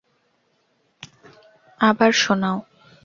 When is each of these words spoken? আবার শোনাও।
আবার 1.79 2.11
শোনাও। 2.13 2.57